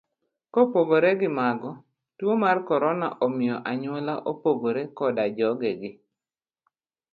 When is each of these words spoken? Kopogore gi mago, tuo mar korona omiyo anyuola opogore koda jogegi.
Kopogore 0.53 1.09
gi 1.19 1.29
mago, 1.37 1.71
tuo 2.17 2.33
mar 2.43 2.57
korona 2.69 3.07
omiyo 3.25 3.57
anyuola 3.69 4.13
opogore 4.31 4.83
koda 4.97 5.23
jogegi. 5.37 5.89